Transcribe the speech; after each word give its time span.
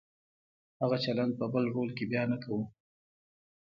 هغه 0.81 0.97
چلند 1.05 1.31
په 1.39 1.45
بل 1.53 1.63
رول 1.75 1.89
کې 1.97 2.05
بیا 2.11 2.23
نه 2.31 2.37
کوو. 2.43 2.61